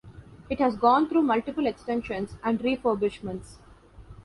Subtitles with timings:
[0.49, 3.57] It has gone through multiple extensions and refurbishments.